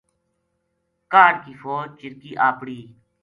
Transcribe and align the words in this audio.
کاہڈ 1.11 1.33
کی 1.43 1.53
فوج 1.61 1.87
چرکی 1.99 2.31
اَپڑی 2.47 2.79